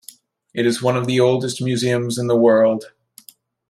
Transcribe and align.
It 0.55 0.65
is 0.65 0.81
one 0.81 0.97
of 0.97 1.07
oldest 1.07 1.61
museums 1.61 2.17
in 2.17 2.25
the 2.25 2.35
world. 2.35 2.85